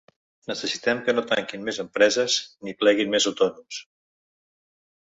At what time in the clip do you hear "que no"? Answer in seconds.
1.09-1.25